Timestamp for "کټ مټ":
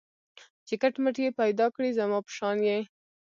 0.81-1.15